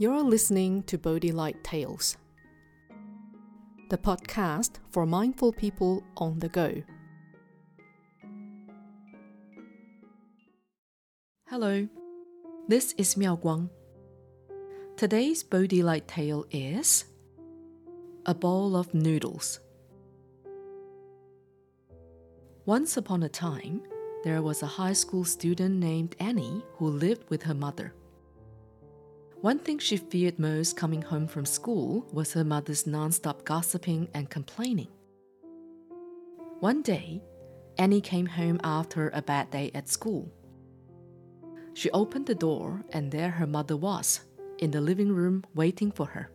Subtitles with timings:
[0.00, 2.16] You're listening to Bodhi Light Tales,
[3.90, 6.82] the podcast for mindful people on the go.
[11.50, 11.86] Hello,
[12.66, 13.68] this is Miao Guang.
[14.96, 17.04] Today's Bodhi Light tale is
[18.24, 19.60] A Bowl of Noodles.
[22.64, 23.82] Once upon a time,
[24.24, 27.92] there was a high school student named Annie who lived with her mother.
[29.40, 34.28] One thing she feared most coming home from school was her mother's non-stop gossiping and
[34.28, 34.88] complaining.
[36.58, 37.22] One day,
[37.78, 40.30] Annie came home after a bad day at school.
[41.72, 44.20] She opened the door, and there her mother was,
[44.58, 46.30] in the living room waiting for her.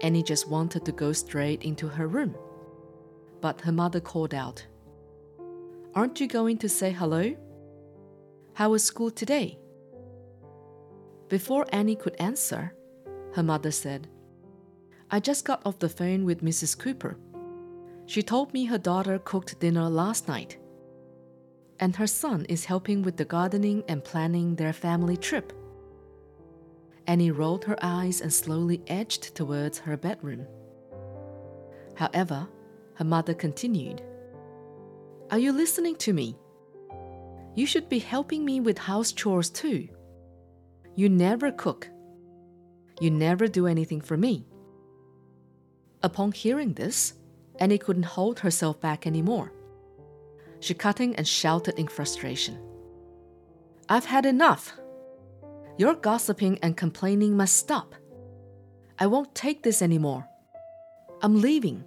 [0.00, 2.36] Annie just wanted to go straight into her room.
[3.40, 4.64] But her mother called out,
[5.96, 7.34] Aren't you going to say hello?
[8.54, 9.58] How was school today?
[11.32, 12.74] Before Annie could answer,
[13.32, 14.06] her mother said,
[15.10, 16.78] I just got off the phone with Mrs.
[16.78, 17.16] Cooper.
[18.04, 20.58] She told me her daughter cooked dinner last night.
[21.80, 25.54] And her son is helping with the gardening and planning their family trip.
[27.06, 30.46] Annie rolled her eyes and slowly edged towards her bedroom.
[31.94, 32.46] However,
[32.96, 34.02] her mother continued,
[35.30, 36.36] Are you listening to me?
[37.54, 39.88] You should be helping me with house chores too.
[40.94, 41.88] You never cook.
[43.00, 44.46] You never do anything for me.
[46.02, 47.14] Upon hearing this,
[47.58, 49.52] Annie couldn't hold herself back anymore.
[50.60, 52.58] She cut in and shouted in frustration.
[53.88, 54.78] I've had enough.
[55.78, 57.94] Your gossiping and complaining must stop.
[58.98, 60.28] I won't take this anymore.
[61.22, 61.84] I'm leaving.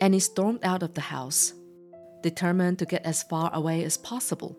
[0.00, 1.54] Annie stormed out of the house,
[2.22, 4.56] determined to get as far away as possible.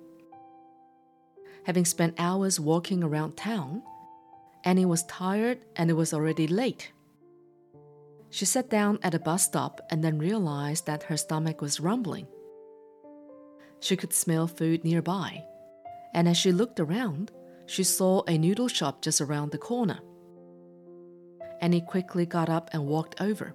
[1.65, 3.81] Having spent hours walking around town,
[4.65, 6.91] Annie was tired and it was already late.
[8.29, 12.27] She sat down at a bus stop and then realized that her stomach was rumbling.
[13.79, 15.43] She could smell food nearby,
[16.13, 17.31] and as she looked around,
[17.65, 19.99] she saw a noodle shop just around the corner.
[21.61, 23.53] Annie quickly got up and walked over.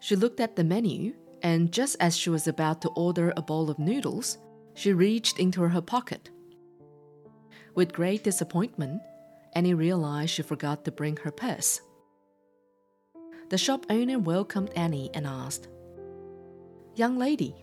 [0.00, 3.68] She looked at the menu, and just as she was about to order a bowl
[3.68, 4.38] of noodles,
[4.74, 6.30] she reached into her pocket.
[7.78, 9.02] With great disappointment,
[9.52, 11.80] Annie realized she forgot to bring her purse.
[13.50, 15.68] The shop owner welcomed Annie and asked,
[16.96, 17.54] Young lady,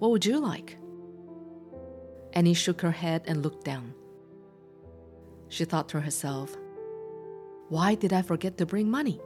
[0.00, 0.76] what would you like?
[2.32, 3.94] Annie shook her head and looked down.
[5.50, 6.56] She thought to herself,
[7.68, 9.20] Why did I forget to bring money?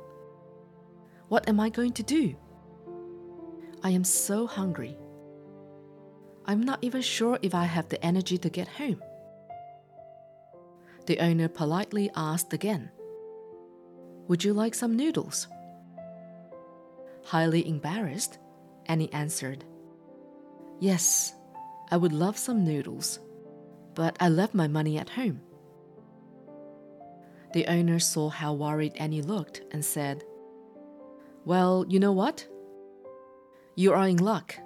[1.28, 2.36] What am I going to do?
[3.82, 4.98] I am so hungry.
[6.44, 9.00] I'm not even sure if I have the energy to get home.
[11.06, 12.90] The owner politely asked again,
[14.26, 15.46] Would you like some noodles?
[17.24, 18.38] Highly embarrassed,
[18.86, 19.64] Annie answered,
[20.80, 21.32] Yes,
[21.92, 23.20] I would love some noodles,
[23.94, 25.40] but I left my money at home.
[27.52, 30.24] The owner saw how worried Annie looked and said,
[31.44, 32.46] Well, you know what?
[33.76, 34.56] You are in luck.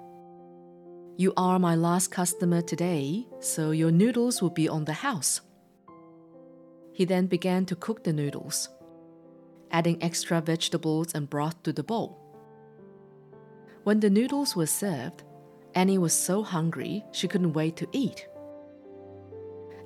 [1.17, 5.41] You are my last customer today, so your noodles will be on the house.
[7.01, 8.69] He then began to cook the noodles,
[9.71, 12.15] adding extra vegetables and broth to the bowl.
[13.83, 15.23] When the noodles were served,
[15.73, 18.27] Annie was so hungry she couldn't wait to eat.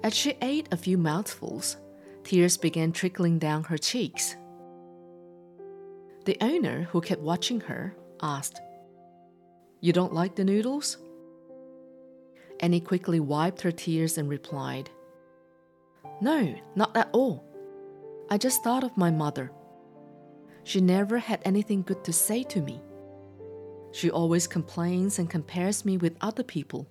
[0.03, 1.77] As she ate a few mouthfuls,
[2.25, 4.35] tears began trickling down her cheeks.
[6.25, 8.59] The owner, who kept watching her, asked,
[9.79, 10.97] You don't like the noodles?
[12.59, 14.89] Annie quickly wiped her tears and replied,
[16.21, 17.43] no, not at all.
[18.29, 19.51] I just thought of my mother.
[20.63, 22.81] She never had anything good to say to me.
[23.91, 26.87] She always complains and compares me with other people.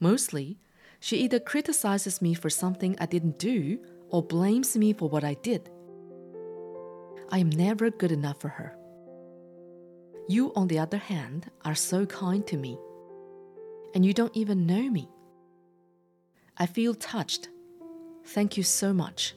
[0.00, 0.58] Mostly,
[1.00, 3.78] she either criticizes me for something I didn't do
[4.08, 5.70] or blames me for what I did.
[7.30, 8.76] I am never good enough for her.
[10.28, 12.78] You, on the other hand, are so kind to me,
[13.94, 15.10] and you don't even know me.
[16.56, 17.48] I feel touched
[18.26, 19.34] Thank you so much.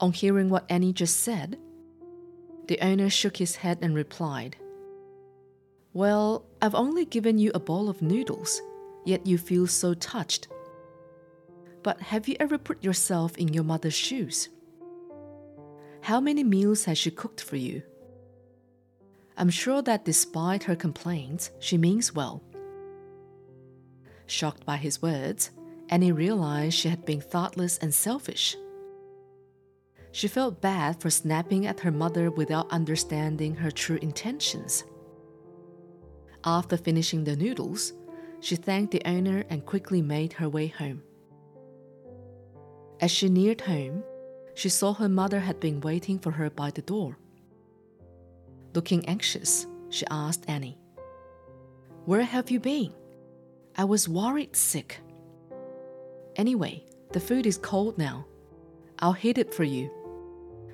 [0.00, 1.58] On hearing what Annie just said,
[2.68, 4.56] the owner shook his head and replied,
[5.92, 8.60] Well, I've only given you a bowl of noodles,
[9.04, 10.48] yet you feel so touched.
[11.82, 14.48] But have you ever put yourself in your mother's shoes?
[16.02, 17.82] How many meals has she cooked for you?
[19.36, 22.42] I'm sure that despite her complaints, she means well.
[24.26, 25.50] Shocked by his words,
[25.92, 28.56] Annie realized she had been thoughtless and selfish.
[30.10, 34.84] She felt bad for snapping at her mother without understanding her true intentions.
[36.44, 37.92] After finishing the noodles,
[38.40, 41.02] she thanked the owner and quickly made her way home.
[42.98, 44.02] As she neared home,
[44.54, 47.18] she saw her mother had been waiting for her by the door.
[48.74, 50.78] Looking anxious, she asked Annie,
[52.06, 52.94] Where have you been?
[53.76, 54.98] I was worried sick.
[56.36, 58.26] Anyway, the food is cold now.
[58.98, 59.90] I'll heat it for you.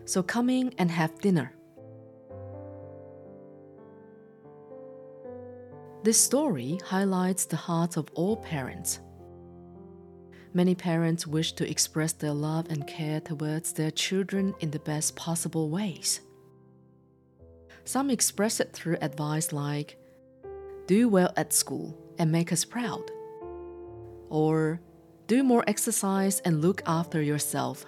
[0.05, 1.52] So come in and have dinner.
[6.05, 9.00] This story highlights the hearts of all parents.
[10.55, 15.16] Many parents wish to express their love and care towards their children in the best
[15.16, 16.20] possible ways.
[17.84, 19.99] Some express it through advice like,
[20.87, 23.10] do well at school and make us proud.
[24.31, 24.81] Or,
[25.29, 27.85] do more exercise and look after yourself.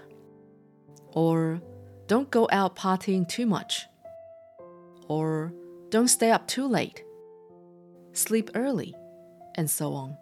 [1.12, 1.60] Or,
[2.06, 3.86] don't go out partying too much.
[5.08, 5.52] Or,
[5.88, 7.02] don't stay up too late.
[8.12, 8.94] Sleep early,
[9.56, 10.16] and so on.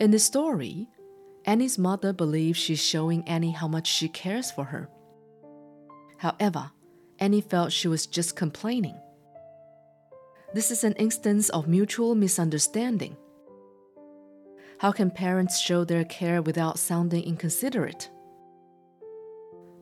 [0.00, 0.88] In the story,
[1.44, 4.88] Annie's mother believes she's showing Annie how much she cares for her.
[6.18, 6.70] However,
[7.18, 8.96] Annie felt she was just complaining.
[10.54, 13.16] This is an instance of mutual misunderstanding.
[14.78, 18.10] How can parents show their care without sounding inconsiderate?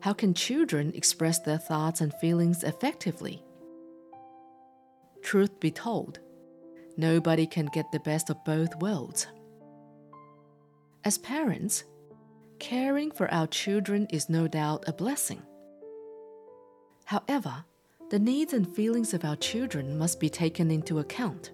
[0.01, 3.43] How can children express their thoughts and feelings effectively?
[5.21, 6.19] Truth be told,
[6.97, 9.27] nobody can get the best of both worlds.
[11.03, 11.83] As parents,
[12.59, 15.41] caring for our children is no doubt a blessing.
[17.05, 17.65] However,
[18.09, 21.51] the needs and feelings of our children must be taken into account.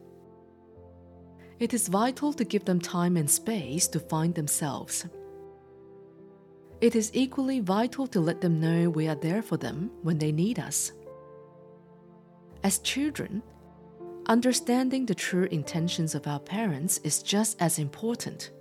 [1.60, 5.06] It is vital to give them time and space to find themselves.
[6.82, 10.32] It is equally vital to let them know we are there for them when they
[10.32, 10.92] need us.
[12.64, 13.42] As children,
[14.28, 18.52] understanding the true intentions of our parents is just as important.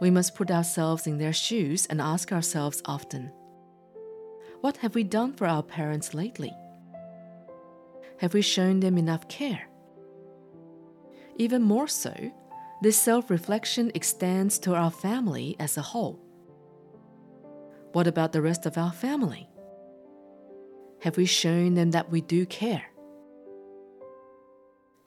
[0.00, 3.32] We must put ourselves in their shoes and ask ourselves often
[4.60, 6.52] what have we done for our parents lately?
[8.18, 9.69] Have we shown them enough care?
[11.40, 12.12] Even more so,
[12.82, 16.20] this self reflection extends to our family as a whole.
[17.92, 19.48] What about the rest of our family?
[21.00, 22.84] Have we shown them that we do care?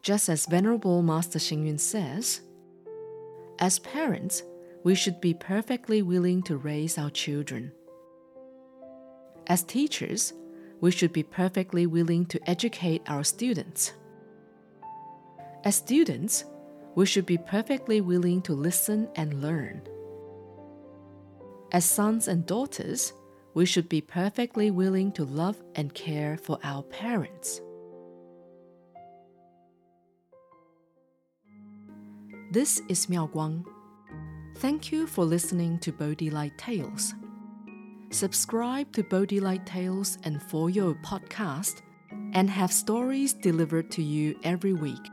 [0.02, 2.42] Just as Venerable Master Xing says,
[3.60, 4.42] as parents,
[4.84, 7.72] we should be perfectly willing to raise our children.
[9.46, 10.34] As teachers,
[10.82, 13.94] we should be perfectly willing to educate our students.
[15.66, 16.44] As students,
[16.96, 19.82] we should be perfectly willing to listen and learn.
[21.72, 23.14] As sons and daughters,
[23.54, 27.62] we should be perfectly willing to love and care for our parents.
[32.52, 33.64] This is Miao Guang.
[34.58, 37.14] Thank you for listening to Bodhi Light Tales.
[38.12, 41.82] Subscribe to Bodhi Light Tales and For Your podcast
[42.34, 45.13] and have stories delivered to you every week.